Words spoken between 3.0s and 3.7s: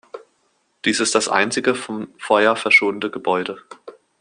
Gebäude.